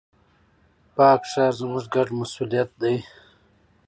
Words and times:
پاک 0.95 1.21
ښار، 1.31 1.53
زموږ 1.59 1.83
ګډ 1.95 2.07
مسؤليت 2.19 2.69
دی. 2.81 2.95